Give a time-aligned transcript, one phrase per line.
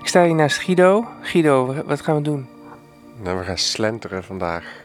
[0.00, 1.06] Ik sta hier naast Guido.
[1.20, 2.48] Guido, wat gaan we doen?
[3.22, 4.84] Nou, we gaan slenteren vandaag.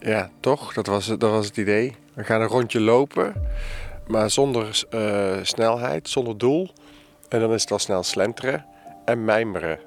[0.00, 0.72] Ja, toch?
[0.72, 1.94] Dat was, het- dat was het idee.
[2.14, 3.34] We gaan een rondje lopen,
[4.06, 6.70] maar zonder eh, snelheid, zonder doel.
[7.28, 8.64] En dan is het al snel slenteren
[9.04, 9.78] en mijmeren.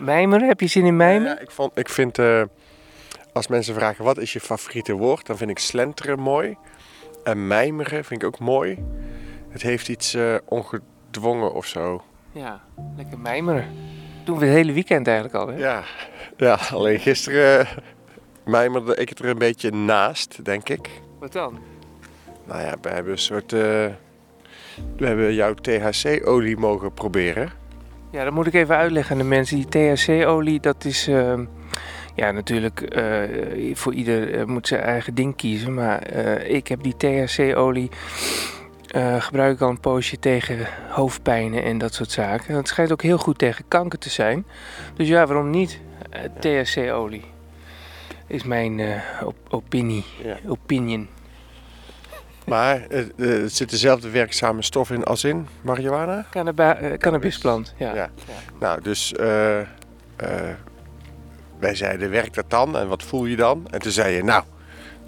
[0.00, 0.48] Mijmeren?
[0.48, 1.34] Heb je zin in mijmeren?
[1.36, 2.42] Ja, ik, vond, ik vind, eh,
[3.32, 6.56] als mensen vragen wat is je favoriete woord, dan vind ik slenteren mooi.
[7.24, 8.84] En mijmeren vind ik ook mooi.
[9.48, 12.02] Het heeft iets eh, ongedwongen of zo.
[12.32, 12.60] Ja,
[12.96, 13.64] lekker mijmeren.
[14.24, 15.56] Doen we het hele weekend eigenlijk al, hè?
[15.58, 15.82] Ja,
[16.36, 17.76] ja alleen gisteren eh,
[18.44, 20.90] mijmerde ik het er een beetje naast, denk ik.
[21.18, 21.58] Wat dan?
[22.46, 23.52] Nou ja, we hebben een soort.
[23.52, 23.60] eh,
[24.96, 27.50] we hebben jouw THC-olie mogen proberen.
[28.10, 29.56] Ja, dat moet ik even uitleggen aan de mensen.
[29.56, 31.08] Die THC-olie, dat is...
[31.08, 31.44] ehm,
[32.14, 35.74] ja, natuurlijk, eh, voor ieder moet zijn eigen ding kiezen.
[35.74, 36.06] Maar
[36.42, 37.90] ik heb die THC-olie...
[38.88, 42.54] eh, gebruik ik al een poosje tegen hoofdpijnen en dat soort zaken.
[42.54, 44.46] Het schijnt ook heel goed tegen kanker te zijn.
[44.94, 45.78] Dus ja, waarom niet?
[46.10, 47.24] Eh, THC-olie
[48.26, 50.04] is mijn eh, op- opinie.
[50.22, 50.36] Ja.
[50.46, 51.08] Opinion.
[52.46, 52.86] Maar
[53.18, 56.26] er zit dezelfde werkzame stof in als in marihuana.
[56.30, 57.94] Cannaba- cannabisplant, ja.
[57.94, 58.10] Ja.
[58.60, 59.12] Nou, dus
[61.58, 62.76] wij zeiden, werkt dat dan?
[62.78, 63.66] En wat voel je dan?
[63.70, 64.44] En toen zei je, nou,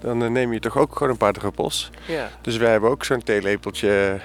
[0.01, 1.89] dan eh, neem je toch ook gewoon een paar druppels.
[2.05, 2.29] ja.
[2.41, 4.19] Dus wij hebben ook zo'n theelepeltje.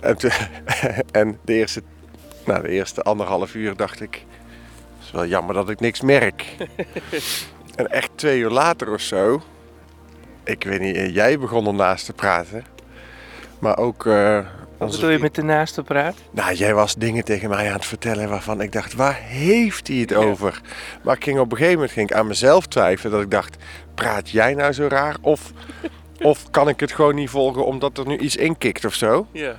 [0.00, 0.16] En,
[1.20, 1.82] en de, eerste,
[2.44, 4.24] nou, de eerste anderhalf uur dacht ik...
[4.96, 6.54] Het is wel jammer dat ik niks merk.
[7.76, 9.42] en echt twee uur later of zo...
[10.44, 12.64] Ik weet niet, eh, jij begon ernaast te praten.
[13.58, 14.06] Maar ook...
[14.06, 14.46] eh,
[14.84, 16.14] Wat bedoel je met de naaste praat?
[16.30, 18.94] Nou, jij was dingen tegen mij aan het vertellen waarvan ik dacht...
[18.94, 20.60] Waar heeft hij het over?
[21.02, 23.12] Maar ik ging op een gegeven moment ging ik aan mezelf twijfelen.
[23.12, 23.56] Dat ik dacht,
[23.94, 25.16] praat jij nou zo raar?
[25.20, 25.52] Of,
[26.22, 29.26] of kan ik het gewoon niet volgen omdat er nu iets inkikt of zo?
[29.32, 29.54] Ja.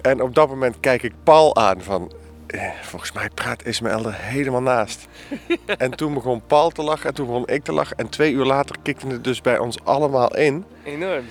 [0.00, 2.12] En op dat moment kijk ik Paul aan van...
[2.46, 5.06] eh, Volgens mij praat Ismaël er helemaal naast.
[5.78, 7.96] En toen begon Paul te lachen en toen begon ik te lachen.
[7.96, 10.64] En twee uur later kikte het dus bij ons allemaal in.
[10.84, 11.24] Enorm.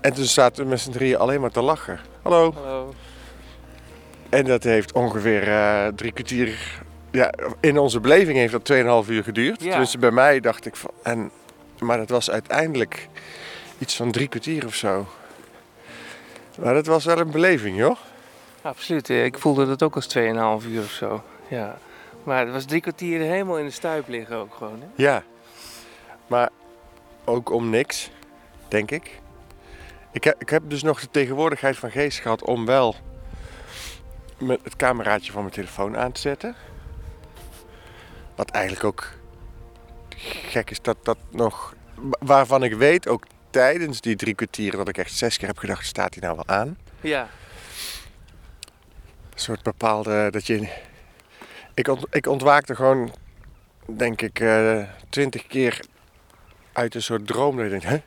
[0.00, 2.00] En toen zaten we met z'n drieën alleen maar te lachen.
[2.28, 2.52] Hallo.
[2.52, 2.94] Hallo.
[4.28, 6.58] En dat heeft ongeveer eh, drie kwartier...
[7.10, 9.62] Ja, in onze beleving heeft dat 2,5 uur geduurd.
[9.62, 9.78] Ja.
[9.78, 10.90] Dus bij mij dacht ik van...
[11.02, 11.30] En,
[11.78, 13.08] maar dat was uiteindelijk
[13.78, 15.06] iets van drie kwartier of zo.
[16.58, 17.96] Maar dat was wel een beleving, joh.
[18.62, 19.08] Absoluut.
[19.08, 20.22] Ik voelde dat ook als 2,5
[20.68, 21.22] uur of zo.
[21.48, 21.78] Ja.
[22.22, 24.80] Maar het was drie kwartier helemaal in de stuip liggen ook gewoon.
[24.80, 24.86] Hè?
[24.94, 25.22] Ja.
[26.26, 26.50] Maar
[27.24, 28.10] ook om niks,
[28.68, 29.20] denk ik.
[30.18, 32.96] Ik heb, ik heb dus nog de tegenwoordigheid van geest gehad om wel
[34.38, 36.56] met het cameraatje van mijn telefoon aan te zetten.
[38.34, 39.12] Wat eigenlijk ook
[40.48, 41.74] gek is dat dat nog...
[42.18, 45.86] Waarvan ik weet, ook tijdens die drie kwartieren, dat ik echt zes keer heb gedacht,
[45.86, 46.78] staat hij nou wel aan?
[47.00, 47.28] Ja.
[49.32, 50.68] Een soort bepaalde, dat je...
[51.74, 53.14] Ik, ont, ik ontwaakte gewoon,
[53.86, 55.80] denk ik, eh, twintig keer
[56.72, 57.56] uit een soort droom.
[57.56, 58.02] Dat je denkt, hè?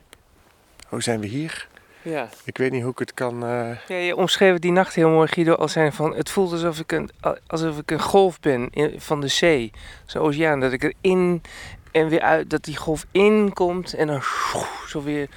[0.88, 1.70] Hoe zijn we hier?
[2.04, 2.30] Ja.
[2.44, 3.46] Ik weet niet hoe ik het kan...
[3.46, 3.96] eh, ja.
[3.96, 6.16] Je omschreef het die nacht heel mooi, Guido, als zijn van...
[6.16, 7.10] Het voelt alsof ik een,
[7.48, 9.72] alsof ik een golf ben in- van de zee.
[10.06, 10.60] Zo'n oceaan.
[10.60, 11.42] Dat ik erin
[11.92, 12.50] en weer uit...
[12.50, 14.22] Dat die golf inkomt en dan
[14.88, 15.30] zo weer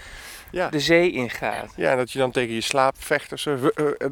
[0.51, 0.69] ja.
[0.69, 1.73] de zee ingaat.
[1.77, 3.59] ja, en dat je dan tegen je slaap vecht of zo.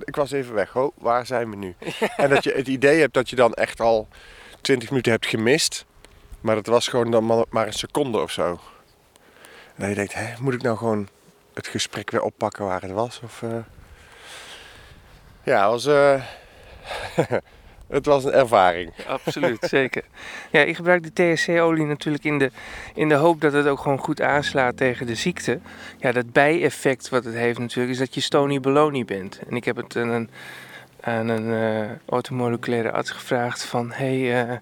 [0.04, 0.76] Ik was even weg.
[0.76, 1.74] Oh, waar zijn we nu?
[2.16, 4.08] En dat je het idee hebt dat je dan echt al
[4.60, 5.84] twintig minuten hebt gemist.
[6.40, 8.44] Maar dat was gewoon dan maar- een seconde of zo.
[8.50, 8.58] En
[9.76, 11.08] dat je denkt, hè, moet ik nou gewoon
[11.54, 13.20] het gesprek weer oppakken waar het was?
[13.24, 13.56] Of, eh?
[15.42, 16.22] Ja, het was, eh,
[17.88, 18.92] het was een ervaring.
[19.06, 20.04] Absoluut, zeker.
[20.50, 22.50] Ja, ik gebruik de THC-olie natuurlijk in de,
[22.94, 25.60] in de hoop dat het ook gewoon goed aanslaat tegen de ziekte.
[25.98, 29.40] Ja, dat bijeffect wat het heeft natuurlijk is dat je Stony Baloney bent.
[29.48, 30.30] En ik heb het aan een,
[31.00, 33.92] aan een eh automoleculaire arts gevraagd van...
[33.92, 34.60] Hey,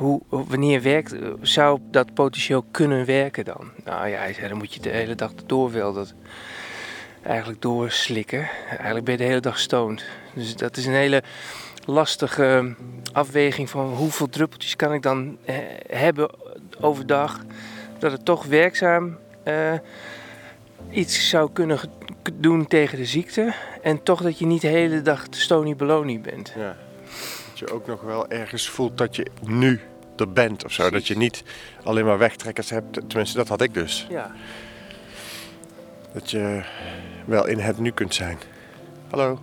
[0.00, 3.70] hoe, wanneer werkt, zou dat potentieel kunnen werken dan?
[3.84, 6.14] Nou ja, dan moet je de hele dag door wel dat
[7.22, 8.48] eigenlijk doorslikken.
[8.68, 10.04] Eigenlijk ben je de hele dag stoned.
[10.34, 11.22] Dus dat is een hele
[11.84, 12.74] lastige
[13.12, 15.56] afweging van hoeveel druppeltjes kan ik dan eh,
[15.88, 16.30] hebben
[16.80, 17.40] overdag.
[17.98, 19.74] Dat het toch werkzaam eh,
[20.90, 21.78] iets zou kunnen
[22.32, 23.54] doen tegen de ziekte.
[23.82, 26.52] En toch dat je niet de hele dag Stony Baloney bent.
[26.56, 26.76] Ja.
[27.60, 29.80] Dat je ook nog wel ergens voelt dat je nu
[30.16, 30.90] er bent of zo.
[30.90, 31.42] Dat je niet
[31.84, 32.92] alleen maar wegtrekkers hebt.
[33.08, 34.06] Tenminste, dat had ik dus.
[34.08, 34.30] Ja.
[36.12, 36.62] Dat je
[37.24, 38.38] wel in het nu kunt zijn.
[39.10, 39.38] Hallo.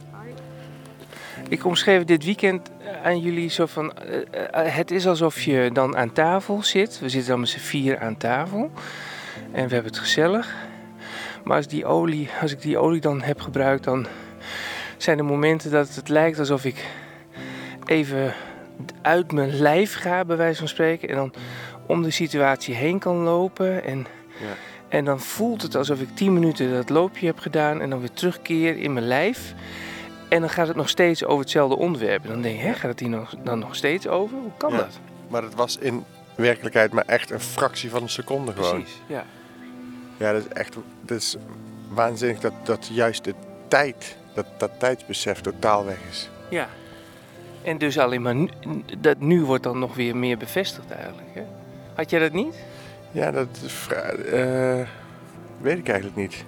[1.49, 2.69] Ik omschreef dit weekend
[3.03, 3.93] aan jullie zo van...
[3.97, 6.99] eh, eh, het is alsof je dan aan tafel zit.
[6.99, 8.71] We zitten dan met z'n vier aan tafel.
[9.51, 10.55] En we hebben het gezellig.
[11.43, 13.83] Maar als, die olie, als ik die olie dan heb gebruikt...
[13.83, 14.07] dan
[14.97, 16.85] zijn er momenten dat het lijkt alsof ik
[17.87, 18.33] even
[19.01, 21.09] uit mijn lijf ga, bij wijze van spreken.
[21.09, 21.33] En dan
[21.85, 23.83] om de situatie heen kan lopen.
[23.83, 23.97] En,
[24.39, 24.45] Ja.
[24.87, 27.81] en dan voelt het alsof ik 10 minuten dat loopje heb gedaan.
[27.81, 29.53] En dan weer terugkeer in mijn lijf.
[30.29, 32.23] En dan gaat het nog steeds over hetzelfde onderwerp.
[32.23, 34.37] En dan denk je, hè, gaat het hier nog, dan nog steeds over?
[34.37, 34.77] Hoe kan Ja.
[34.77, 34.99] dat?
[35.27, 36.03] Maar het was in
[36.35, 38.71] werkelijkheid maar echt een fractie van een seconde gewoon.
[38.81, 39.23] Precies, ja.
[40.17, 41.35] Ja, dat is echt dat is
[41.89, 43.33] waanzinnig dat, dat juist de
[43.67, 46.29] tijd, dat, dat tijdsbesef totaal weg is.
[46.49, 46.67] Ja.
[47.67, 48.49] En dus alleen maar nu,
[48.97, 51.27] dat nu wordt dan nog weer meer bevestigd eigenlijk.
[51.33, 51.43] Hè?
[51.95, 52.55] Had jij dat niet?
[53.11, 53.47] Ja, dat
[54.31, 54.87] eh,
[55.61, 56.43] weet ik eigenlijk niet.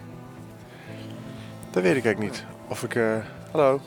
[1.70, 2.46] Dat weet ik eigenlijk niet.
[2.68, 3.18] Of ik, eh,
[3.52, 3.82] hallo,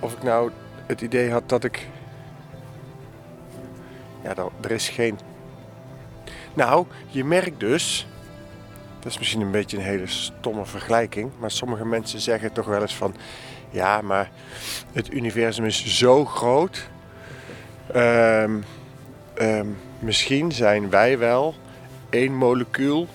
[0.00, 0.50] of ik nou
[0.86, 1.88] het idee had dat ik,
[4.22, 5.18] ja, dan, er is geen.
[6.54, 8.06] Nou, je merkt dus,
[8.98, 12.80] dat is misschien een beetje een hele stomme vergelijking, maar sommige mensen zeggen toch wel
[12.80, 13.14] eens van,
[13.74, 14.30] ja, maar
[14.92, 16.88] het universum is zo groot.
[17.92, 18.50] Ehm,
[19.34, 19.66] ehm,
[19.98, 21.54] misschien zijn wij wel
[22.10, 23.06] één molecuul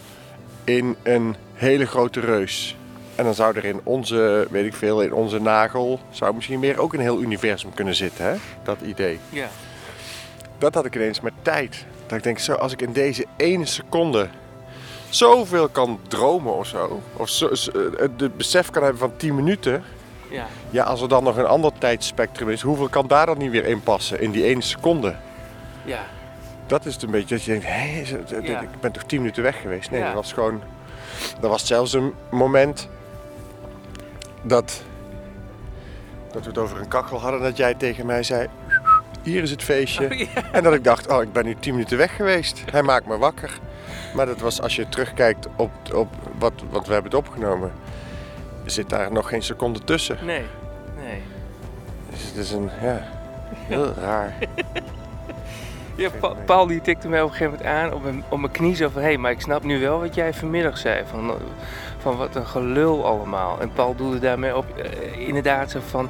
[0.63, 2.77] in een hele grote reus.
[3.15, 6.79] En dan zou er in onze, weet ik veel, in onze nagel, zou misschien meer
[6.79, 8.35] ook een heel universum kunnen zitten, hè?
[8.63, 9.19] Dat idee.
[9.29, 9.47] Ja.
[10.57, 11.85] Dat had ik ineens met tijd.
[12.07, 14.27] Dat ik denk, zo, als ik in deze ene seconde
[15.09, 19.83] zoveel kan dromen of zo, of zo, zo- het besef kan hebben van 10 minuten,
[20.29, 20.45] Ja.
[20.69, 23.65] ja, als er dan nog een ander tijdspectrum is, hoeveel kan daar dan niet weer
[23.65, 25.15] in passen in die ene seconde?
[25.85, 25.99] Ja.
[26.67, 28.03] Dat is het een beetje dat je denkt, hé,
[28.41, 28.61] Ja.
[28.61, 29.91] ik ben toch 10 minuten weg geweest?
[29.91, 30.05] Nee, Ja.
[30.05, 30.61] dat was gewoon,
[31.39, 32.87] dat was zelfs een moment
[34.41, 34.81] dat,
[36.31, 38.47] dat we het over een kachel hadden, dat jij tegen mij zei,
[39.23, 40.05] hier is het feestje.
[40.05, 40.43] Oh.
[40.51, 42.63] En dat ik dacht, oh, ik ben nu 10 minuten weg geweest.
[42.71, 43.59] Hij maakt me wakker.
[44.15, 47.71] Maar dat was als je terugkijkt op, op wat, wat we hebben opgenomen,
[48.69, 50.17] zit daar nog geen seconde tussen.
[50.25, 50.43] Nee.
[51.03, 51.21] Nee.
[52.09, 53.07] Dus het is een, ja,
[53.53, 54.33] heel raar.
[55.95, 58.51] Ja, Pa- Paul die tikte mij op een gegeven moment aan op mijn, op mijn
[58.51, 59.01] knie zo van...
[59.01, 61.03] Hé, hey, maar ik snap nu wel wat jij vanmiddag zei.
[61.09, 61.33] Van,
[61.97, 63.59] van wat een gelul allemaal.
[63.61, 66.09] En Paul doelde daarmee op eh, inderdaad zo van...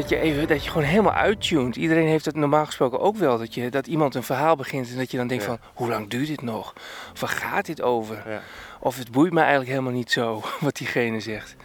[0.00, 1.76] Dat je, even, dat je gewoon helemaal uittuned.
[1.76, 3.38] Iedereen heeft het normaal gesproken ook wel.
[3.38, 5.50] Dat, je, dat iemand een verhaal begint en dat je dan denkt Ja.
[5.50, 5.58] van...
[5.74, 6.74] Hoe lang duurt dit nog?
[7.12, 8.22] Of waar gaat dit over?
[8.26, 8.42] Ja.
[8.80, 11.56] Of het boeit me eigenlijk helemaal niet zo wat diegene zegt.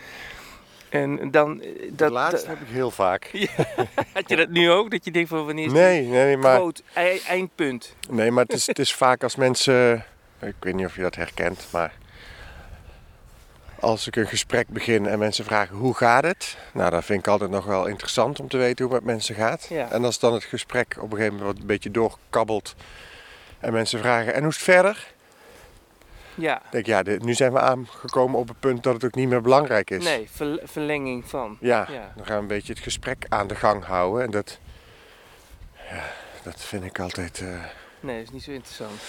[0.90, 1.62] En dan...
[1.62, 3.32] eh, Dat laatste heb ik heel vaak.
[4.14, 4.92] had je dat nu ook?
[4.92, 6.84] Dat je denkt van wanneer is het Nee, nee, maar, groot
[7.28, 7.96] eindpunt?
[8.10, 10.06] nee, maar het, is, het is vaak als mensen.
[10.42, 11.94] Ik weet niet of je dat herkent, maar.
[13.84, 16.58] Als ik een gesprek begin en mensen vragen hoe gaat het?
[16.74, 19.36] Nou, dat vind ik altijd nog wel interessant om te weten hoe het met mensen
[19.36, 19.66] gaat.
[19.70, 19.92] Ja.
[19.92, 22.76] En als dan het gesprek op een gegeven moment wat een beetje doorkabbelt
[23.60, 25.12] en mensen vragen en hoe is het verder?
[26.36, 26.62] Ja.
[26.72, 29.30] Denk ik, ja, dit- nu zijn we aangekomen op het punt dat het ook niet
[29.30, 30.04] meer belangrijk is.
[30.04, 31.58] Nee, ver- verlenging van.
[31.60, 32.12] Ja, Ja.
[32.16, 34.24] dan gaan we een beetje het gesprek aan de gang houden.
[34.24, 34.60] En dat,
[35.90, 36.04] ja,
[36.44, 37.40] dat vind ik altijd.
[37.40, 37.48] eh,
[38.00, 39.02] Nee, dat is niet zo interessant.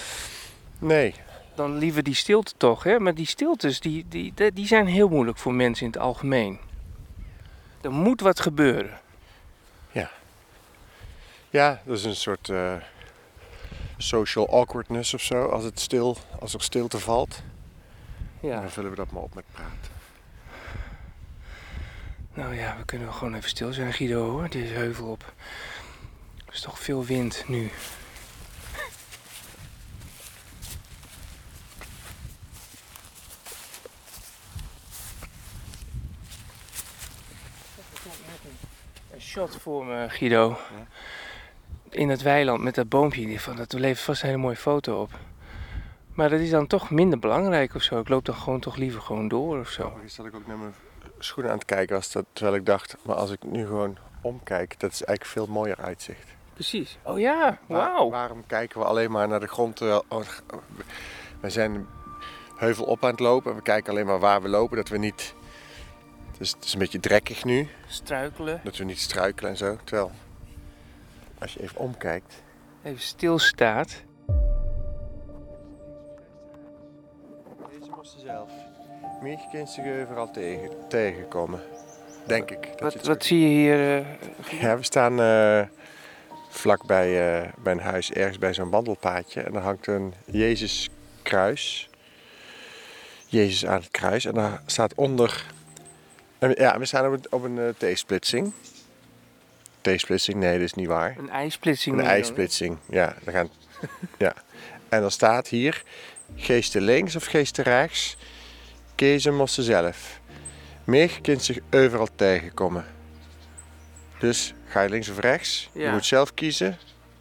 [0.78, 1.14] nee,
[1.54, 2.98] Dan liever die stilte toch, hè?
[2.98, 6.58] Maar die stiltes, die, die, die, zijn heel moeilijk voor mensen in het algemeen.
[7.80, 9.02] Er moet wat gebeuren.
[11.54, 12.74] Ja, dat is een soort eh,
[13.96, 15.46] social awkwardness of zo.
[15.48, 17.42] Als, het stil, als er stilte valt,
[18.40, 18.60] Ja.
[18.60, 19.92] dan vullen we dat maar op met praten.
[22.34, 24.48] Nou ja, we kunnen gewoon even stil zijn, Guido, hoor.
[24.48, 25.32] Deze heuvel op.
[26.46, 27.70] Er is toch veel wind nu.
[39.34, 40.56] Shot voor me, Guido.
[41.90, 43.26] In het weiland met dat boompje.
[43.26, 45.10] Die Van, dat levert vast een hele mooie foto op.
[46.14, 47.98] Maar dat is dan toch minder belangrijk of zo.
[48.00, 49.82] Ik loop dan gewoon toch liever gewoon door of zo.
[49.84, 50.74] Overigens zat ik ook naar mijn
[51.18, 54.80] schoenen aan het kijken, als dat, terwijl ik dacht, maar als ik nu gewoon omkijk,
[54.80, 56.28] dat is eigenlijk veel mooier uitzicht.
[56.52, 56.98] Precies.
[57.02, 58.10] Oh ja, Waar- wauw.
[58.10, 59.76] waarom kijken we alleen maar naar de grond?
[59.76, 60.20] terwijl- oh,
[61.40, 61.86] we zijn
[62.56, 64.98] heuvel op aan het lopen en we kijken alleen maar waar we lopen, dat we
[64.98, 65.34] niet...
[66.34, 68.60] Het is, het is een beetje drekkig nu, Struikelen.
[68.64, 69.76] dat we niet struikelen en zo.
[69.84, 70.10] Terwijl,
[71.38, 72.42] als je even omkijkt,
[72.82, 74.02] Even stilstaat.
[77.78, 78.50] Deze moesten zelf.
[79.22, 81.60] Meer kunt zich overal tegen, tegenkomen.
[82.26, 82.78] Denk ik.
[82.78, 83.98] Dat Wat, wat zie je hier?
[83.98, 85.62] eh, Ja, we staan eh
[86.48, 89.40] vlakbij eh, bij een huis, ergens bij zo'n wandelpaadje.
[89.42, 90.88] En daar hangt een Jezus
[91.22, 91.88] kruis.
[93.26, 94.24] Jezus aan het kruis.
[94.24, 95.46] En daar staat onder...
[96.50, 98.52] Ja, we staan op een, op een eh, T-splitsing.
[99.80, 100.38] T-splitsing?
[100.38, 101.14] Nee, dat is niet waar.
[101.18, 101.98] een ijsplitsing.
[101.98, 103.14] Een ijsplitsing, ja.
[103.24, 103.48] We gaan,
[104.18, 104.34] ja.
[104.88, 105.82] En dan staat hier,
[106.36, 108.16] geesten links of geesten rechts,
[108.94, 110.20] kiezen moesten zelf.
[110.84, 112.84] Meer kunt zich overal tegenkomen.
[114.18, 115.70] Dus Ga je links of rechts?
[115.72, 116.76] Je moet zelf kiezen.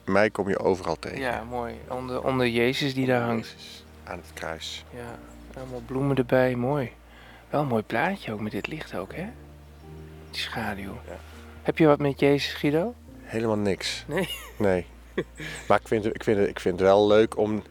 [0.06, 1.20] Mij kom je overal tegen.
[1.20, 1.76] Ja, mooi.
[1.88, 3.48] Onder, onder Jezus die daar hangt.
[3.48, 4.86] Jezus, Aan het kruis.
[4.96, 5.20] Ja,
[5.58, 6.92] allemaal bloemen erbij, mooi.
[7.54, 9.26] Wel een mooi plaatje ook met dit licht ook, hè?
[10.32, 10.98] Die schaduw.
[11.08, 11.18] Ja.
[11.64, 12.94] Heb je wat met Jezus, Guido?
[13.22, 14.04] Helemaal niks.
[14.08, 14.30] Nee?
[14.58, 14.86] Nee.
[15.68, 17.64] maar ik vind, het- ik, vind ik vind het wel leuk om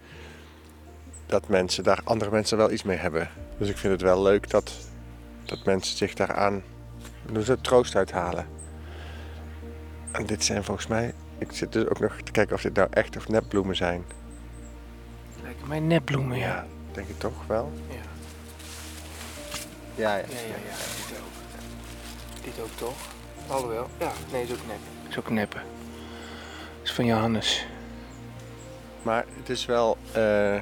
[1.27, 3.29] dat mensen daar andere mensen wel iets mee hebben.
[3.59, 4.73] Dus ik vind het wel leuk dat,
[5.45, 6.63] dat mensen zich daaraan
[7.33, 8.47] doen ze troost uithalen.
[10.13, 11.15] En dit zijn volgens mij.
[11.39, 14.05] Ik zit dus ook nog te kijken of dit nou echt of nepbloemen zijn.
[15.43, 16.67] Lijken mij nepbloemen, ja.
[16.93, 17.73] Denk ik toch wel?
[17.89, 17.95] Ja,
[20.03, 20.23] Ja, ja.
[20.29, 20.75] ja, ja, ja.
[21.09, 22.45] Dit ook.
[22.45, 22.95] Dit ook toch?
[23.47, 23.89] Alhoewel.
[23.99, 24.77] Ja, nee, is ook nep.
[25.09, 25.63] Is ook neppen.
[26.83, 27.67] Is van Johannes.
[29.03, 29.97] Maar het is wel.
[30.13, 30.57] eh,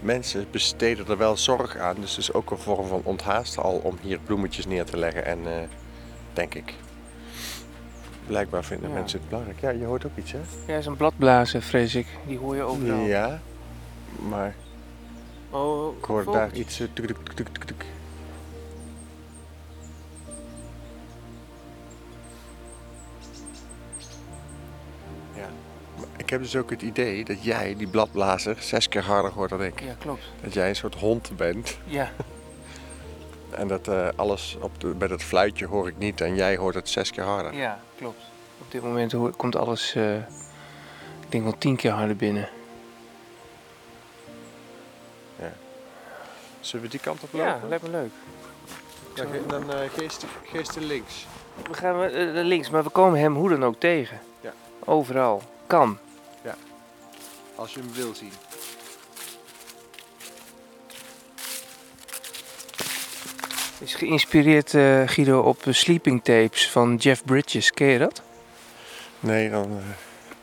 [0.00, 1.96] mensen besteden er wel zorg aan.
[2.00, 5.24] Dus het is ook een vorm van onthaast al om hier bloemetjes neer te leggen.
[5.24, 5.52] En eh,
[6.32, 6.74] denk ik.
[8.26, 8.94] Blijkbaar vinden Ja.
[8.94, 9.60] mensen het belangrijk.
[9.60, 10.38] Ja, je hoort ook iets, hè?
[10.66, 12.06] Ja, is een bladblazer, vrees ik.
[12.26, 12.98] Die hoor je overal.
[13.00, 13.40] Ja.
[14.28, 14.54] Maar
[15.50, 16.80] Oh, ik hoor daar iets.
[16.80, 17.84] eh, tuk, tuk, tuk,
[26.32, 29.80] heb dus ook het idee dat jij, die bladblazer, zes keer harder hoort dan ik.
[29.80, 30.22] Ja, klopt.
[30.42, 31.78] Dat jij een soort hond bent.
[31.84, 32.10] Ja,
[33.50, 36.74] En dat eh, alles op de, bij dat fluitje hoor ik niet en jij hoort
[36.74, 37.54] het zes keer harder.
[37.54, 38.22] ja, klopt.
[38.60, 40.22] Op dit moment komt alles, eh, ik
[41.28, 42.48] denk wel tien keer harder binnen.
[46.60, 47.48] Zullen we die kant op lopen?
[47.48, 48.10] Ja, lijkt me leuk.
[49.14, 51.26] Dan, ge- dan eh, geest, geest links.
[51.68, 52.10] We gaan
[52.46, 54.20] links, maar we komen hem hoe dan ook tegen.
[54.40, 54.52] Ja.
[54.84, 55.42] Overal.
[55.66, 55.98] Kan.
[57.62, 58.32] Als je hem wil zien.
[63.80, 67.70] Is geïnspireerd, eh, Guido, op sleeping tapes van Jeff Bridges.
[67.70, 68.22] Ken je dat?
[69.20, 69.70] Nee, dan...
[69.70, 69.84] eh,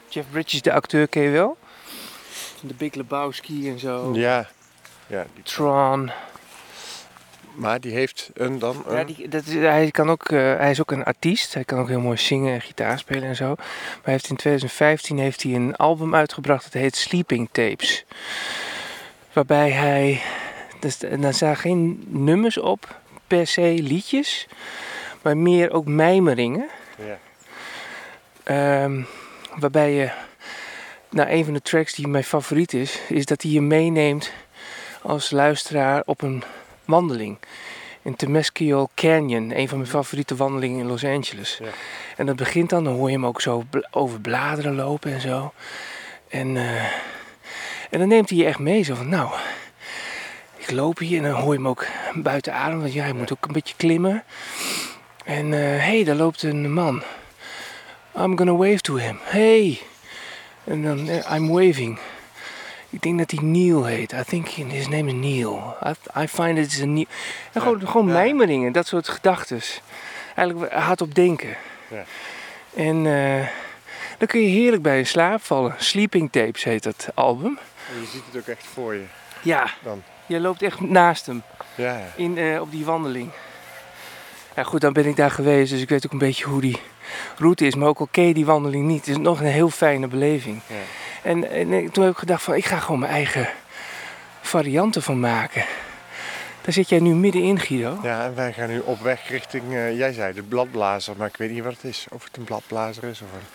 [0.07, 1.57] Jeff Bridges, de acteur, ken je wel?
[2.61, 4.11] De Big Lebowski en zo.
[4.13, 4.49] Ja.
[5.07, 6.11] ja die, Tron.
[7.59, 8.83] Maar die heeft een dan...
[8.87, 11.53] Een, Ja, die, dat is, hij, kan ook, eh, hij is ook een artiest.
[11.53, 13.47] Hij kan ook heel mooi zingen en gitaar spelen en zo.
[13.55, 16.63] Maar hij heeft in 2015 heeft hij een album uitgebracht.
[16.63, 18.05] Dat heet Sleeping Tapes.
[19.33, 20.21] Waarbij hij...
[20.79, 24.47] Dus, en daar staan geen nummers op, per se liedjes.
[25.21, 26.67] Maar meer ook mijmeringen.
[26.97, 27.19] ja.
[28.43, 29.01] Ehm,
[29.55, 30.11] waarbij je...
[31.09, 32.99] Nou, een van de tracks die mijn favoriet is...
[33.07, 34.31] is dat hij je meeneemt
[35.01, 36.43] als luisteraar op een
[36.89, 37.37] wandeling
[38.01, 41.57] in Temescal Canyon, een van mijn favoriete wandelingen in Los Angeles.
[41.61, 41.69] Ja.
[42.17, 45.53] En dat begint dan, dan hoor je hem ook zo over bladeren lopen en zo.
[46.27, 46.83] En, eh,
[47.89, 49.31] en dan neemt hij je echt mee, zo van nou,
[50.57, 53.31] ik loop hier en dan hoor je hem ook buiten adem, want ja, hij moet
[53.31, 54.23] ook een beetje klimmen.
[55.25, 57.03] En hé, hey, daar loopt een man.
[58.17, 59.19] I'm gonna wave to him.
[59.21, 59.79] Hey!
[60.63, 61.99] En dan, eh, I'm waving.
[62.89, 64.11] Ik denk dat hij Neil heet.
[64.11, 65.75] I think his name is Neil.
[65.87, 67.05] I, I find it is a Neil.
[67.53, 69.59] En gewoon, gewoon mijmeringen, dat soort gedachten.
[70.35, 71.57] Eigenlijk hardop denken.
[71.87, 72.03] Ja.
[72.75, 73.47] En eh,
[74.17, 75.75] dan kun je heerlijk bij in slaap vallen.
[75.77, 77.59] Sleeping Tapes heet dat album.
[77.93, 79.03] En je ziet het ook echt voor je.
[79.41, 80.03] Ja, Dan.
[80.25, 81.43] je loopt echt naast hem
[81.75, 82.05] Ja, ja.
[82.15, 83.29] in, eh, op die wandeling.
[84.55, 86.77] Ja, goed, dan ben ik daar geweest, dus ik weet ook een beetje hoe die
[87.37, 87.75] route is.
[87.75, 90.61] Maar ook al ken je die wandeling niet, het is nog een heel fijne beleving.
[90.67, 90.75] Ja.
[91.23, 93.49] En, en toen heb ik gedacht van, ik ga gewoon mijn eigen
[94.41, 95.65] varianten van maken.
[96.61, 97.99] Daar zit jij nu middenin, Guido.
[98.03, 101.37] Ja, en wij gaan nu op weg richting, eh, jij zei de bladblazer, maar ik
[101.37, 102.05] weet niet wat het is.
[102.09, 103.47] Of het een bladblazer is of een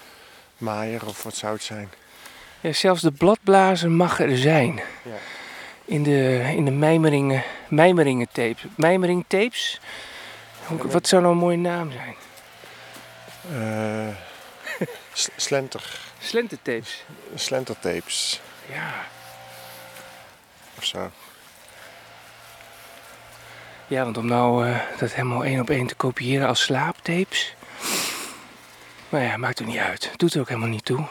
[0.59, 1.88] maaier of wat zou het zijn.
[2.61, 4.80] Ja, zelfs de bladblazer mag er zijn.
[5.02, 5.16] Ja.
[5.85, 8.64] In de, in de mijmeringen, mijmeringen tapes.
[8.76, 9.80] Mijmering tapes?
[10.68, 12.14] Wat zou nou een mooie naam zijn?
[13.52, 14.16] Eh,
[15.37, 17.04] slenter, Slentertapes.
[17.35, 18.40] slentertapes
[18.73, 18.95] Ja.
[20.78, 21.11] of zo.
[23.87, 27.54] Ja, want om nou eh, dat helemaal één op één te kopiëren als slaaptapes.
[29.09, 30.11] Nou ja, maakt er niet uit.
[30.16, 31.07] Doet er ook helemaal niet toe.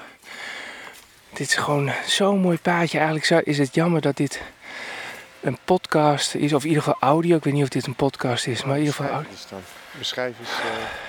[1.34, 3.00] Dit is gewoon zo'n mooi paadje.
[3.00, 4.42] Eigenlijk is het jammer dat dit
[5.42, 7.38] een podcast is, of in ieder geval audio.
[7.38, 9.32] Ik weet niet of dit een podcast is, maar in ieder geval audio.
[9.98, 11.03] Beschrijf eens dan.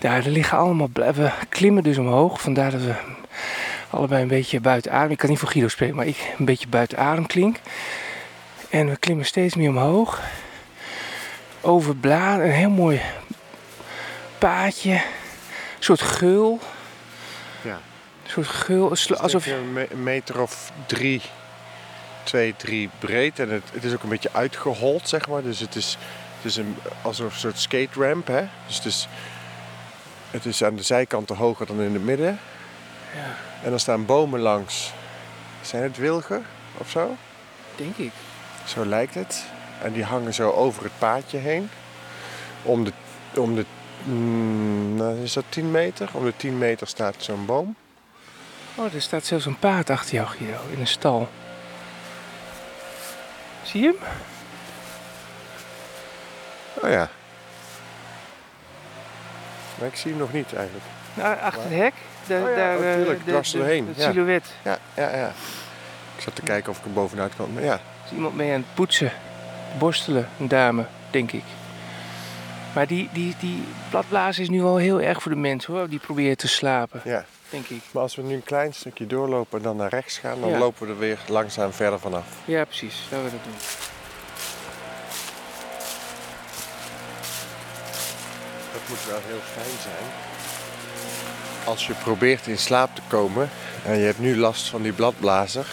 [0.00, 0.88] Er liggen allemaal.
[0.92, 2.40] We klimmen dus omhoog.
[2.40, 2.94] Vandaar dat we
[3.90, 5.10] allebei een beetje buiten adem.
[5.10, 7.56] Ik kan niet voor Guido spreken, maar ik een beetje buiten adem klink.
[8.70, 10.20] En we klimmen steeds meer omhoog.
[11.60, 12.46] Over bladeren.
[12.46, 13.00] Een heel mooi
[14.38, 14.92] paadje.
[14.92, 15.00] Een
[15.78, 16.58] soort geul.
[17.62, 17.80] Ja.
[18.24, 18.88] Een soort geul.
[19.20, 21.20] Alsof je een meter of drie,
[22.22, 23.38] twee, drie breed.
[23.38, 25.42] En het, het is ook een beetje uitgehold, zeg maar.
[25.42, 25.98] Dus het is,
[26.36, 28.42] het is een, als een soort skate ramp, hè.
[28.66, 29.08] Dus het is
[30.30, 32.38] het is aan de zijkanten hoger dan in het midden.
[33.14, 34.92] Ja, En dan staan bomen langs.
[35.62, 36.44] Zijn het wilgen
[36.78, 37.16] of zo?
[37.76, 38.12] denk ik.
[38.66, 39.44] Zo lijkt het.
[39.82, 41.70] En die hangen zo over het paadje heen.
[42.62, 42.92] Om de,
[43.36, 43.64] om de
[44.04, 46.08] mm, nou, is dat 10 meter?
[46.12, 47.76] Om de 10 meter staat zo'n boom.
[48.74, 51.28] Oh, er staat zelfs een paard achter jou, Guido, in een stal.
[53.62, 54.08] Zie je hem?
[56.82, 57.08] Oh ja.
[59.80, 60.84] Maar ik zie hem nog niet eigenlijk.
[61.14, 61.92] Nou, achter het hek.
[62.26, 64.10] Daar, Oh ja, daar, oh, eh, tuurlijk, de- dwars doorheen, Het ja.
[64.12, 64.44] silhouet.
[64.64, 65.32] Ja, ja, ja.
[66.16, 67.52] Ik zat te kijken of ik er bovenuit kwam.
[67.52, 69.12] Maar ja, Er is iemand mee aan het poetsen.
[69.78, 71.44] Borstelen, een dame, denk ik.
[72.74, 73.62] Maar die, die, die
[74.38, 75.88] is nu wel heel erg voor de mensen hoor.
[75.88, 77.24] Die proberen te slapen, ja.
[77.50, 77.82] denk ik.
[77.90, 80.58] Maar als we nu een klein stukje doorlopen en dan naar rechts gaan, dan Ja.
[80.58, 82.26] lopen we er weer langzaam verder vanaf.
[82.44, 83.02] Ja, precies.
[83.10, 83.54] Laten we dat doen.
[88.90, 90.06] Moet wel heel fijn zijn.
[91.64, 93.50] Als je probeert in slaap te komen
[93.84, 95.66] en je hebt nu last van die bladblazer,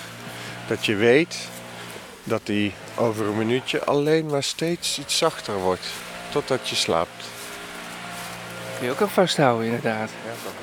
[0.68, 1.38] dat je weet
[2.24, 5.86] dat die over een minuutje alleen maar steeds iets zachter wordt.
[6.30, 7.24] Totdat je slaapt.
[8.78, 10.10] Kun je ook aan vasthouden, inderdaad.
[10.10, 10.54] Ja, dat.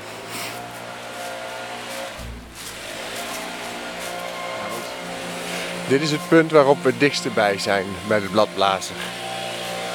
[5.88, 8.96] Dit is het punt waarop we het dichtst bij zijn bij de bladblazer.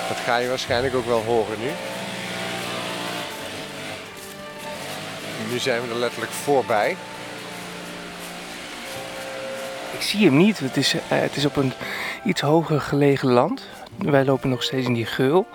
[0.07, 1.69] Dat ga je waarschijnlijk ook wel horen nu.
[5.51, 6.95] Nu zijn we er letterlijk voorbij.
[9.91, 10.59] Ik zie hem niet.
[10.59, 11.73] Het is, eh, het is op een
[12.23, 13.63] iets hoger gelegen land.
[13.97, 15.47] Wij lopen nog steeds in die geul.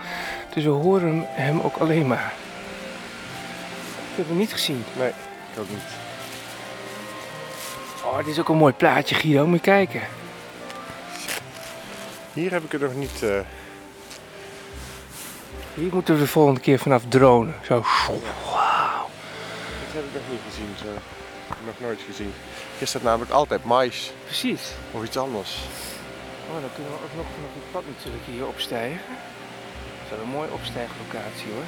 [0.54, 2.32] Dus we horen hem, ook alleen maar.
[4.10, 4.84] Ik heb hem niet gezien.
[4.98, 5.78] Nee, ik ook niet.
[8.04, 9.46] Oh, dit is ook een mooi plaatje, Guido.
[9.46, 10.00] Moet je kijken.
[12.32, 13.22] Hier heb ik het nog niet.
[13.22, 13.30] eh,
[15.74, 17.54] Hier moeten we de volgende keer vanaf dronen.
[17.62, 17.84] Zo.
[19.94, 20.74] Heb ik nog niet gezien.
[20.78, 21.00] Zo.
[21.66, 22.32] Nog nooit gezien.
[22.78, 24.72] Hier staat namelijk altijd mais Precies.
[24.92, 25.58] of iets anders.
[26.48, 29.00] Oh, dan kunnen we ook nog vanaf het pad natuurlijk hier opstijgen.
[29.08, 31.64] Dat is wel een mooie opstijglocatie hoor.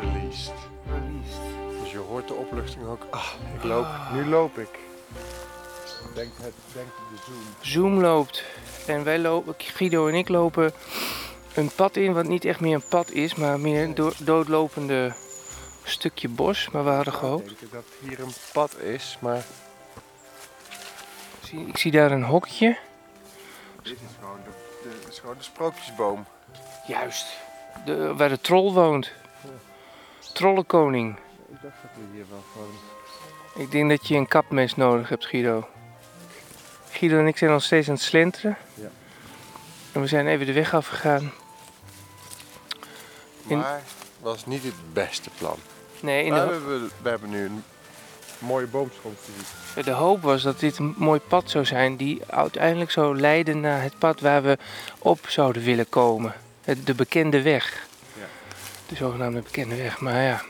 [0.00, 0.52] Released.
[0.86, 1.40] Released.
[1.82, 3.06] Dus je hoort de opluchting ook.
[3.10, 3.86] Ah, ik loop.
[4.12, 4.68] Nu loop ik.
[6.14, 7.42] Denk, het, denk de zoom.
[7.60, 8.44] Zoom loopt.
[8.86, 10.72] En wij lopen, Guido en ik lopen
[11.54, 15.12] een pad in, wat niet echt meer een pad is, maar meer een do- doodlopende
[15.84, 16.70] stukje bos.
[16.70, 17.50] Maar we hadden gehoopt.
[17.50, 19.44] Ik denk dat hier een pad is, maar
[21.44, 22.76] Zie- Ik zie daar een hokje.
[23.82, 24.50] dit is gewoon de,
[24.88, 26.24] de, dit is gewoon de sprookjesboom.
[26.86, 27.26] Juist.
[27.84, 29.10] De, waar de troll woont.
[30.32, 31.16] Trollenkoning.
[31.50, 32.70] Ik dacht dat we hier wel gewoon...
[33.64, 35.68] Ik denk dat je een kapmes nodig hebt, Guido.
[36.90, 38.56] Guido en ik zijn nog steeds aan het slenteren.
[38.74, 38.88] Ja.
[39.98, 41.32] En we zijn even de weg afgegaan.
[43.46, 43.82] In- Maar
[44.20, 45.56] was niet het beste plan.
[46.00, 47.64] Nee, in Maar de, we, hebben, we hebben nu een
[48.38, 49.84] mooie boomschont gezien.
[49.84, 53.82] de hoop was dat dit een mooi pad zou zijn die uiteindelijk zou leiden naar
[53.82, 54.58] het pad waar we
[54.98, 56.34] op zouden willen komen.
[56.84, 57.86] De bekende weg.
[58.18, 58.24] Ja.
[58.88, 60.00] De zogenaamde bekende weg.
[60.00, 60.42] Maar ja,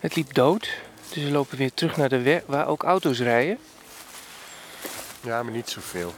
[0.00, 0.68] het liep dood.
[1.08, 3.58] Dus we lopen weer terug naar de weg waar ook auto's rijden.
[5.20, 6.14] Ja, maar niet zoveel.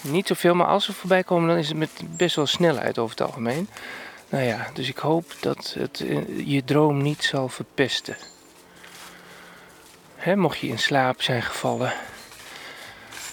[0.00, 3.16] Niet zoveel, maar als we voorbij komen, dan is het met best wel snelheid over
[3.18, 3.68] het algemeen.
[4.28, 8.16] Nou ja, dus ik hoop dat het eh, je droom niet zal verpesten.
[10.34, 11.92] Mocht je in slaap zijn gevallen.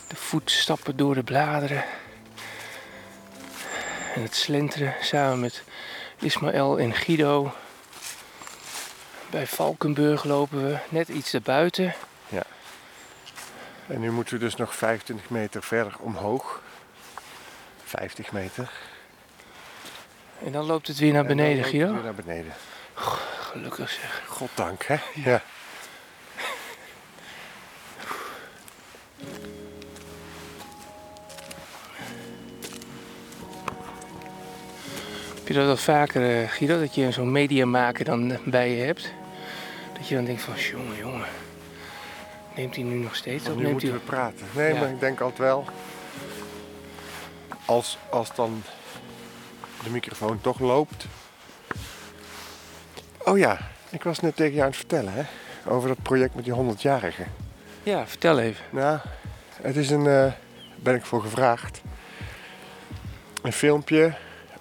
[0.08, 1.84] De voetstappen door de bladeren.
[4.16, 5.64] En het slenteren samen met
[6.20, 7.54] Ismaël en Guido.
[9.30, 11.94] Bij Valkenburg lopen we net iets erbuiten.
[13.88, 16.62] En nu moeten we dus nog 25 meter verder omhoog.
[17.84, 18.72] 50 meter.
[20.46, 21.94] En dan loopt het weer naar beneden, Guido.
[21.94, 22.54] Weer naar beneden.
[22.94, 24.24] Gelukkig zeg.
[24.28, 24.98] Goddank, hè?
[25.14, 25.42] Ja.
[35.36, 38.84] Heb je dat wel vaker, eh, Guido, dat je zo'n mediamaker dan eh, bij je
[38.84, 39.14] hebt?
[39.98, 41.28] Dat je dan denkt van, jongen, jongen,
[42.56, 43.56] neemt hij nu nog steeds op?
[43.56, 43.98] nu Neemt moeten hij...
[44.00, 44.46] we praten.
[44.56, 44.80] Nee, Ja.
[44.80, 45.66] maar ik denk altijd wel.
[47.66, 48.64] Als, als dan
[49.84, 51.06] de microfoon toch loopt.
[53.24, 53.58] Oh ja,
[53.90, 55.24] ik was net tegen jou aan het vertellen, hè?
[55.70, 57.26] Over dat project met die 100-jarigen.
[57.84, 58.66] Ja, vertel even.
[58.70, 59.00] Nou,
[59.62, 60.08] het is een.
[60.08, 60.32] eh
[60.76, 61.82] ben ik voor gevraagd.
[63.42, 64.14] Een filmpje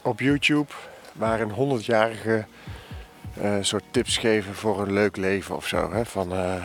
[0.03, 0.73] op YouTube
[1.13, 2.45] waar een 100-jarige
[3.41, 5.93] eh soort tips geven voor een leuk leven of zo.
[5.93, 6.05] Hè?
[6.05, 6.65] Van, eh,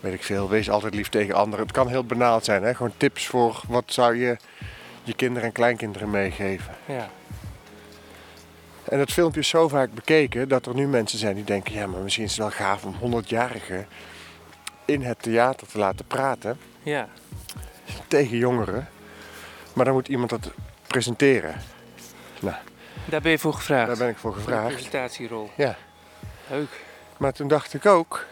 [0.00, 1.64] weet ik veel, wees altijd lief tegen anderen.
[1.66, 2.74] Het kan heel banaal zijn, hè?
[2.74, 4.36] gewoon tips voor wat zou je
[5.02, 6.74] je kinderen en kleinkinderen meegeven.
[6.84, 7.08] Ja.
[8.84, 11.86] En het filmpje is zo vaak bekeken dat er nu mensen zijn die denken: ja,
[11.86, 13.86] maar misschien is het wel gaaf om 100-jarigen
[14.84, 17.08] in het theater te laten praten Ja.
[18.08, 18.88] tegen jongeren.
[19.72, 20.50] Maar dan moet iemand dat
[20.86, 21.54] presenteren.
[22.40, 22.56] Nou,
[23.04, 23.86] Daar ben je voor gevraagd.
[23.86, 24.72] daar ben ik voor gevraagd.
[24.74, 25.50] presentatierol.
[25.56, 25.76] Ja.
[26.50, 26.68] Leuk.
[27.16, 28.26] Maar toen dacht ik ook,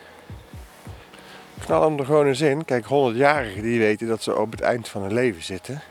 [1.59, 2.65] knal hem er gewoon eens in.
[2.65, 5.83] Kijk, 100-jarigen die weten dat ze op het eind van hun leven zitten.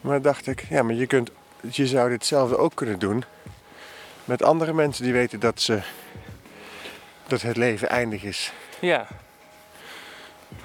[0.00, 3.24] Maar dacht ik, ja, maar je, kunt, je zou ditzelfde ook kunnen doen
[4.24, 5.80] met andere mensen die weten dat, ze,
[7.26, 8.52] dat het leven eindig is.
[8.80, 9.06] Ja.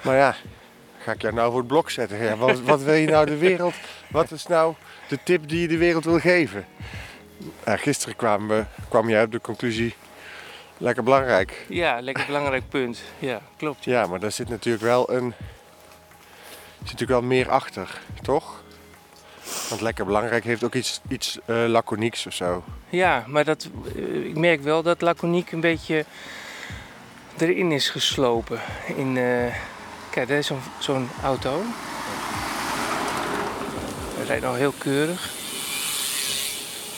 [0.02, 0.36] Maar ja,
[0.98, 2.22] ga ik jou nou voor het blok zetten?
[2.22, 3.74] Ja, wat, wat wil je nou de wereld?
[4.10, 4.74] Wat is nou
[5.08, 6.66] de tip die je de wereld wil geven?
[7.64, 9.94] Ja, gisteren kwamen we, kwam jij op de conclusie,
[10.78, 11.66] lekker belangrijk.
[11.68, 13.02] Ja, lekker belangrijk punt.
[13.18, 13.84] Ja, klopt.
[13.84, 15.24] Ja, maar daar zit natuurlijk wel een.
[15.26, 18.62] Er zit natuurlijk wel meer achter, toch?
[19.68, 22.64] Want lekker belangrijk heeft ook iets, iets eh, laconieks of zo.
[22.88, 26.04] Ja, maar dat, eh, ik merk wel dat laconiek een beetje
[27.38, 28.60] erin is geslopen.
[28.96, 29.54] In, eh,
[30.10, 31.62] kijk, daar is zo'n zo'n auto.
[34.16, 35.30] Hij rijdt al heel keurig.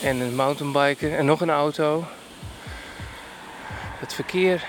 [0.03, 2.05] En een mountainbiker en nog een auto.
[4.05, 4.67] Het verkeer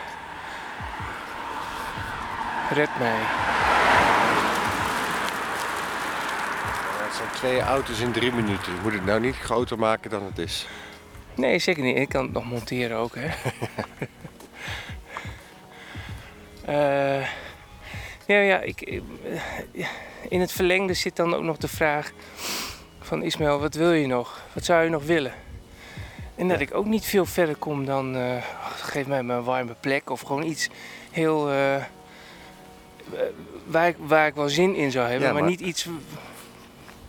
[2.73, 3.19] redt mij.
[7.03, 8.73] het zijn twee auto's in drie minuten.
[8.73, 10.67] Je moet het nou niet groter maken dan het is.
[11.33, 11.97] Nee, zeker niet.
[11.97, 13.27] Ik kan het nog monteren ook, hè.
[16.65, 17.27] Eh,
[18.25, 19.01] ja, ja, ik, eh,
[20.29, 22.11] in het verlengde zit dan ook nog de vraag
[22.99, 24.41] van Ismaël, wat wil je nog?
[24.53, 25.44] Wat zou je nog willen?
[26.35, 28.43] En dat ik ook niet veel verder kom dan, eh,
[28.75, 30.69] geef mij een warme plek of gewoon iets
[31.11, 31.83] heel, eh,
[33.65, 35.87] waar, ik, waar ik wel zin in zou hebben, Ja, maar, maar- niet iets,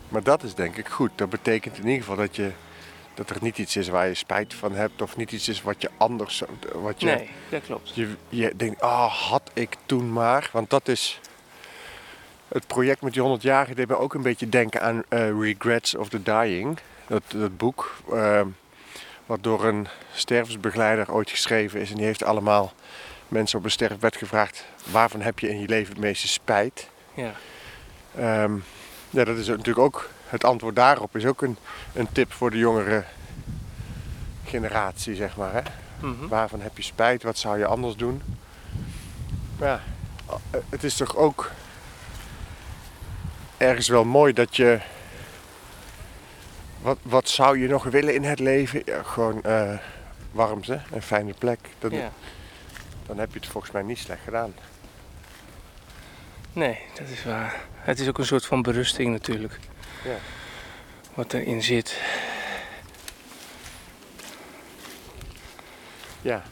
[0.09, 1.11] Maar dat is denk ik goed.
[1.15, 2.51] Dat betekent in ieder geval dat, je,
[3.13, 5.01] dat er niet iets is waar je spijt van hebt.
[5.01, 6.37] Of niet iets is wat je anders...
[6.37, 7.95] zou- Wat je, nee, dat klopt.
[7.95, 10.49] Je, je denkt, ah, had ik toen maar.
[10.51, 11.19] Want dat is.
[12.47, 15.95] Het project met die 100 jaar deed me ook een beetje denken aan eh, Regrets
[15.95, 16.77] of the Dying.
[17.07, 17.95] Dat, dat boek.
[18.13, 18.41] eh,
[19.27, 21.89] wat door een stervensbegeleider ooit geschreven is.
[21.89, 22.73] En die heeft allemaal
[23.27, 26.89] mensen op een sterfbed gevraagd: waarvan heb je in je leven het meeste spijt?
[27.13, 27.33] Ja,
[28.17, 28.53] Ehm,
[29.09, 30.09] ja, dat is natuurlijk ook.
[30.27, 31.57] Het antwoord daarop is ook een,
[31.93, 33.03] een tip voor de jongere
[34.45, 35.53] generatie, zeg maar.
[35.53, 35.61] Hè?
[36.07, 36.27] mhm.
[36.27, 37.23] Waarvan heb je spijt?
[37.23, 38.21] Wat zou je anders doen?
[39.59, 39.81] Maar ja,
[40.69, 41.51] het is toch ook
[43.57, 44.79] ergens wel mooi dat je.
[46.81, 48.81] Wat, wat zou je nog willen in het leven?
[48.85, 49.77] Ja, gewoon eh,
[50.31, 51.59] warmte, een fijne plek.
[51.79, 52.11] Dan, ja.
[53.05, 54.53] dan heb je het volgens mij niet slecht gedaan.
[56.53, 57.55] Nee, dat is waar.
[57.73, 59.59] Het is ook een soort van berusting natuurlijk.
[60.03, 60.15] Ja.
[61.13, 62.01] Wat erin zit.
[66.21, 66.43] Ja,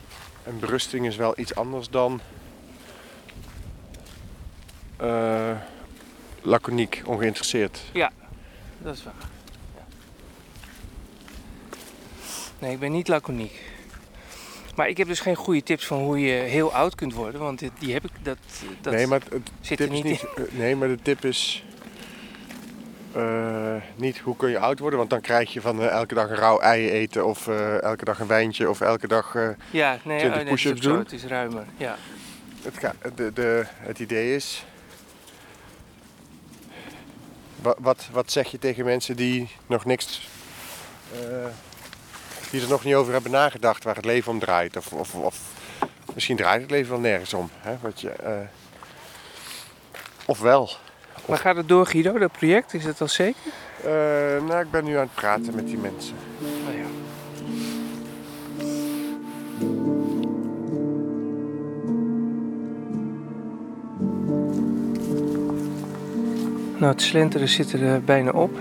[0.44, 2.22] en berusting is wel iets anders dan.
[4.98, 5.52] eh
[6.42, 7.82] laconiek, ongeïnteresseerd.
[8.78, 9.14] Dat is waar.
[9.76, 9.84] Ja.
[12.66, 13.62] Nee, ik ben niet laconiek.
[14.76, 17.42] Maar ik heb dus geen goede tips van hoe je heel oud kunt worden.
[17.42, 18.12] Want die heb ik.
[18.22, 18.38] Dat,
[18.82, 21.26] dat nee, maar het, zit tip er is niet niet, eh, nee, maar de tip
[21.26, 21.64] is
[23.12, 26.30] eh, niet hoe kun je oud worden, want dan krijg je van eh, elke dag
[26.30, 27.48] een rauw ei eten of
[27.82, 29.34] elke dag een wijntje of elke dag.
[29.72, 31.00] Ja, nee, 20 oh, nee het, is push-ups doen?
[31.00, 31.66] het is ruimer.
[31.78, 31.98] Ja.
[32.64, 34.66] het, ga- de, de, het idee is.
[37.62, 40.30] Wat, wat, wat zeg je tegen mensen die nog niks.
[42.52, 44.78] Die er nog niet over hebben nagedacht waar het leven om draait?
[44.78, 45.40] Of, of, of
[46.14, 47.50] misschien draait het leven wel nergens om.
[47.60, 47.76] Hè?
[47.82, 48.32] Wat je, eh,
[50.26, 50.70] of wel.
[51.26, 52.74] Maar gaat het door, Guido, dat project?
[52.74, 53.52] Is dat al zeker?
[53.84, 53.92] Eh,
[54.48, 56.16] nou, ik ben nu aan het praten met die mensen.
[56.64, 56.86] Nou ja.
[66.78, 68.58] Nou, het slenteren zit er bijna op.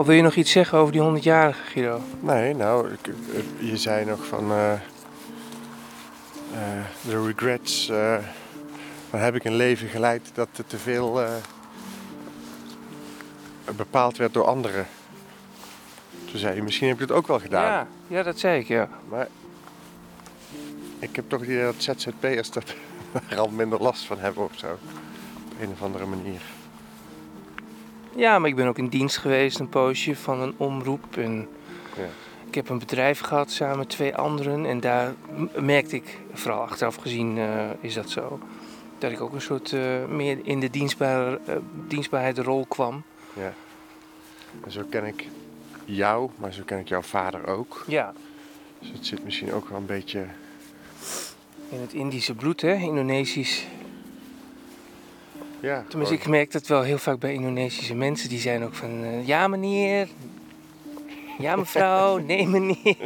[0.00, 2.00] Of wil je nog iets zeggen over die 100-jarige, Guido?
[2.20, 4.78] Nee, nou, ik- eh, je zei nog van eh, eh,
[7.02, 7.88] de regrets.
[7.88, 8.16] eh,
[9.10, 11.28] dan heb ik een leven geleid dat te veel eh,
[13.76, 14.86] bepaald werd door anderen.
[16.30, 17.64] Toen zei je, misschien heb je het ook wel gedaan.
[17.64, 18.88] Ja, ja, dat zei ik, ja.
[19.08, 19.28] Maar
[20.98, 22.74] ik heb toch het idee dat ZZP'ers dat
[23.30, 24.72] er al minder last van hebben of zo.
[25.44, 26.40] Op een of andere manier.
[28.16, 31.16] Ja, maar ik ben ook in dienst geweest een poosje van een omroep.
[31.16, 31.48] En
[31.96, 32.02] Ja.
[32.46, 34.66] ik heb een bedrijf gehad samen met twee anderen.
[34.66, 35.14] En daar
[35.60, 38.38] merkte ik, vooral achteraf gezien eh, is dat zo,
[38.98, 41.56] dat ik ook een soort eh, meer in de dienstbare, eh,
[41.88, 43.02] dienstbaarheid rol kwam.
[43.32, 43.52] Ja.
[44.64, 45.26] En zo ken ik
[45.84, 47.84] jou, maar zo ken ik jouw vader ook.
[47.86, 48.12] Ja,
[48.78, 50.24] Dus het zit misschien ook wel een beetje...
[51.68, 52.74] in het Indische bloed, hè?
[52.74, 53.66] Indonesisch.
[55.60, 58.28] Ja, Tenminste, ik merk dat wel heel vaak bij Indonesische mensen.
[58.28, 60.08] Die zijn ook van, eh, ja meneer,
[61.38, 62.96] ja mevrouw, nee meneer.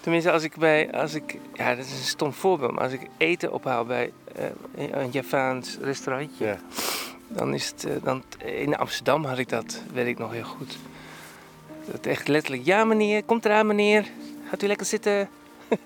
[0.00, 3.06] Tenminste, als ik bij, als ik, ja dat is een stom voorbeeld, maar als ik
[3.16, 4.44] eten ophaal bij eh,
[4.90, 6.58] een Javaans restaurantje, Ja.
[7.28, 10.78] dan is het, eh, dan, in Amsterdam had ik dat, weet ik nog heel goed.
[11.90, 14.06] Dat echt letterlijk, ja meneer, komt eraan meneer,
[14.48, 15.28] gaat u lekker zitten.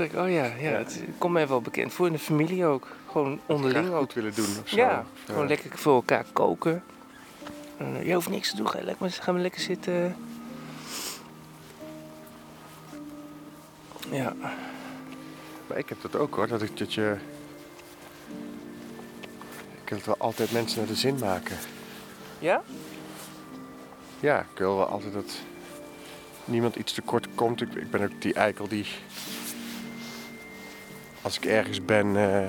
[0.00, 2.88] Oh ja, ja, het komt mij wel bekend voor in de familie ook.
[3.10, 3.98] Gewoon onderling ook.
[3.98, 4.76] goed willen doen of zo.
[4.76, 6.82] Ja, gewoon lekker voor elkaar koken.
[7.76, 10.16] En, eh, je hoeft niks te doen, ga, lekker, ga maar lekker zitten.
[14.10, 14.34] Ja,
[15.66, 17.16] Maar ik heb dat ook hoor, dat ik dat je...
[19.84, 21.56] Ik wil wel altijd mensen naar de zin maken.
[22.38, 22.62] ja?
[24.20, 25.38] Ja, ik wil wel altijd dat
[26.44, 27.60] niemand iets tekort komt.
[27.60, 28.86] Ik, ik ben ook die eikel die...
[31.22, 32.48] Als ik ergens ben, eh,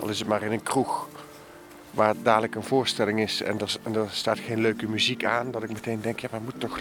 [0.00, 1.08] al is het maar in een kroeg...
[1.90, 5.50] waar dadelijk een voorstelling is en er, en er staat geen leuke muziek aan...
[5.50, 6.80] dat ik meteen denk, ja, maar moet toch,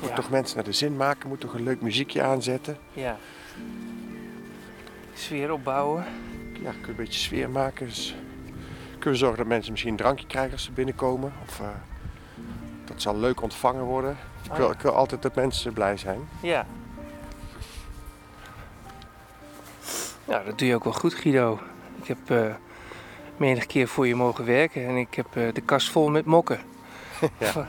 [0.00, 0.14] moet Ja.
[0.14, 1.28] toch mensen naar de zin maken?
[1.28, 2.76] Moet toch een leuk muziekje aanzetten?
[2.92, 3.16] Ja.
[5.14, 6.04] Sfeer opbouwen.
[6.62, 7.86] Ja, kun een beetje sfeer maken.
[7.86, 8.14] Dus
[8.90, 11.32] kunnen we zorgen dat mensen misschien een drankje krijgen als ze binnenkomen.
[11.48, 11.66] Of eh,
[12.84, 14.16] dat zal leuk ontvangen worden.
[14.44, 16.20] Ik Ah, wil, ik wil altijd dat mensen blij zijn.
[16.42, 16.66] Ja.
[20.28, 21.58] Ja, dat doe je ook wel goed, Guido.
[22.02, 22.54] Ik heb eh
[23.36, 26.58] menig keer voor je mogen werken en ik heb eh, de kast vol met mokken.
[27.38, 27.52] Ja.
[27.52, 27.66] Wa-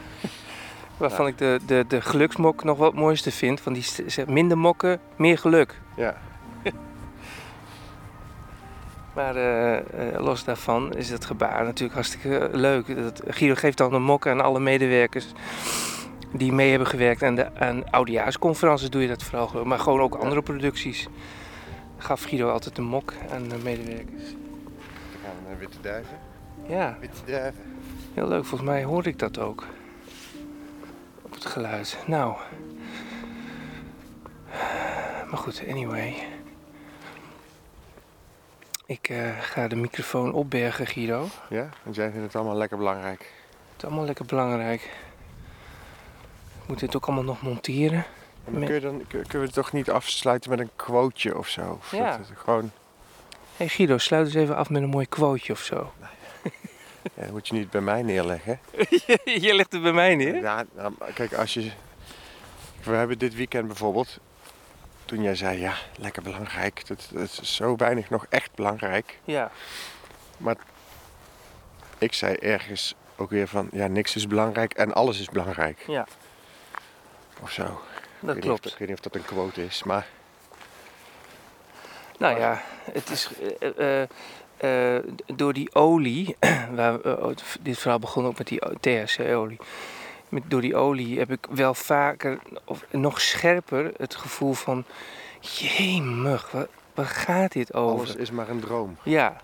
[0.98, 3.64] Waarvan ik de, de, de geluksmok nog wat het mooiste vind.
[3.64, 5.80] Want die zegt minder mokken, meer geluk.
[5.96, 6.18] Ja,
[9.16, 12.96] Maar eh, los daarvan is het gebaar natuurlijk hartstikke leuk.
[13.04, 15.26] Dat, Guido geeft dan een mok aan alle medewerkers
[16.32, 17.22] die mee hebben gewerkt.
[17.22, 19.66] En de, aan oudejaarsconferences doe je dat vooral.
[19.66, 21.08] Maar gewoon ook andere producties.
[22.06, 24.24] Gaf Guido altijd een mok aan de medewerkers.
[24.24, 26.20] dan gaan we naar Witte Duiven.
[26.68, 27.64] Ja, Witte Duiven.
[28.14, 28.46] heel leuk.
[28.46, 29.66] Volgens mij hoorde ik dat ook.
[31.22, 31.98] Op het geluid.
[32.08, 32.36] Nou.
[35.30, 36.28] Maar goed, anyway.
[38.86, 41.28] Ik eh, ga de microfoon opbergen, Guido.
[41.50, 43.20] Ja, want jij vindt het allemaal lekker belangrijk.
[43.20, 44.82] Het is allemaal lekker belangrijk.
[46.62, 48.06] Ik moet dit ook allemaal nog monteren.
[48.46, 51.38] Dan Me- kun je dan, kun- kunnen we het toch niet afsluiten met een quoteje
[51.38, 51.72] of zo?
[51.80, 52.18] Of Ja.
[52.18, 52.72] dat gewoon,
[53.58, 55.92] hey Guido, sluit eens even af met een mooi quoteje of zo.
[57.16, 58.60] ja, dat moet je niet bij mij neerleggen.
[59.46, 60.36] je legt het bij mij neer?
[60.36, 61.72] Ja, nou, maar kijk, als je...
[62.84, 64.20] We hebben dit weekend bijvoorbeeld...
[65.06, 66.88] Toen jij zei, ja, lekker belangrijk.
[66.88, 69.20] Dat, dat is zo weinig nog echt belangrijk.
[69.24, 69.52] Ja.
[71.98, 75.84] Ik zei ergens ook weer van, ja, niks is belangrijk en alles is belangrijk.
[75.88, 76.08] Ja,
[77.42, 77.80] Of zo.
[78.26, 78.74] Ik dat weet niet of klopt.
[78.74, 80.08] ik weet niet of dat een quote is, maar...
[82.18, 82.62] Nou ja,
[82.92, 85.04] het is eh, eh, eh,
[85.36, 86.36] door die olie,
[86.76, 87.00] waar,
[87.62, 89.58] dit verhaal begon ook met die THC-olie.
[90.30, 94.86] Door die olie heb ik wel vaker, of nog scherper, het gevoel van...
[95.40, 98.06] Jemig, waar, waar gaat dit over?
[98.06, 98.98] Alles is maar een droom.
[99.04, 99.42] Ja.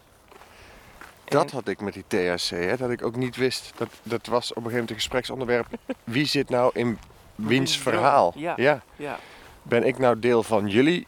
[1.25, 3.71] Dat had ik met die THC, hè, dat ik ook niet wist.
[3.75, 5.67] Dat, dat was op een gegeven moment een gespreksonderwerp.
[6.03, 6.99] Wie zit nou in
[7.35, 8.33] wiens verhaal?
[8.35, 8.81] ja.
[8.95, 9.19] Ja.
[9.63, 11.07] Ben ik nou deel van jullie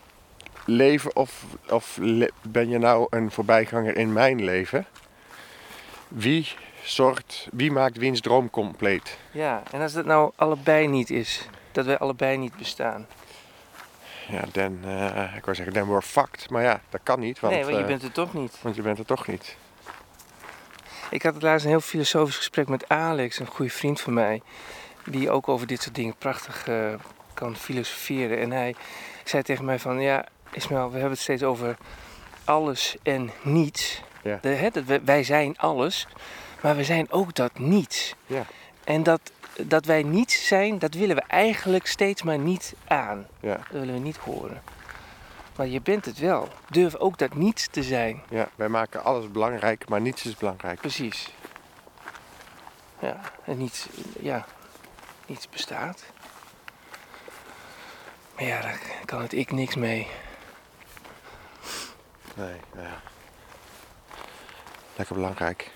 [0.65, 4.85] leven of, of le- ben je nou een voorbijganger in mijn leven?
[6.07, 6.47] Wie
[6.83, 9.17] zorgt, wie maakt wiens droom compleet?
[9.31, 13.07] Ja, en als dat nou allebei niet is, dat wij allebei niet bestaan.
[14.27, 16.49] Ja, dan, eh, ik wou zeggen, dan we're fucked.
[16.49, 18.57] Maar ja, dat kan niet, want, nee, want je eh, bent het toch niet.
[18.61, 19.55] want je bent er toch niet.
[21.09, 24.41] Ik had laatst een heel filosofisch gesprek met Alex, een goede vriend van mij.
[25.05, 26.93] Die ook over dit soort dingen prachtig eh,
[27.33, 28.39] kan filosoferen.
[28.39, 28.75] En hij
[29.23, 31.77] zei tegen mij van, ja Ismael, we hebben het steeds over
[32.43, 34.01] alles en niets.
[34.23, 34.39] Ja.
[34.41, 36.07] De, hè, dat wij, wij zijn alles,
[36.61, 38.15] maar we zijn ook dat niets.
[38.25, 38.45] Ja.
[38.83, 43.27] En dat, dat wij niets zijn, dat willen we eigenlijk steeds maar niet aan.
[43.39, 44.61] Ja, Dat willen we niet horen.
[45.55, 46.47] Maar je bent het wel.
[46.69, 48.21] Durf ook dat niets te zijn.
[48.29, 50.79] ja, wij maken alles belangrijk, maar niets is belangrijk.
[50.79, 51.33] Precies.
[52.99, 53.87] Ja, en niets,
[54.19, 54.45] ja,
[55.33, 56.03] niets bestaat.
[58.35, 60.07] Maar ja, daar kan het ik niks mee.
[62.35, 63.01] Nee, nou ja.
[64.95, 65.71] Lekker belangrijk.